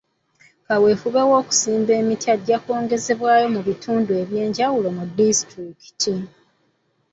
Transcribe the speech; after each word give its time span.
Kaweefube 0.65 1.21
w'okusimba 1.29 1.91
emiti 2.01 2.27
ajja 2.35 2.57
kwongezebwayo 2.63 3.45
mu 3.55 3.61
bitundu 3.67 4.11
eby'enjawulo 4.21 4.87
mu 4.97 5.03
disitulikiti. 5.17 6.15